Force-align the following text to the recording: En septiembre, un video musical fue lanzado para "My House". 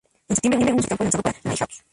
En 0.29 0.33
septiembre, 0.35 0.57
un 0.57 0.61
video 0.63 0.75
musical 0.77 0.97
fue 0.97 1.03
lanzado 1.05 1.21
para 1.21 1.37
"My 1.43 1.55
House". 1.57 1.83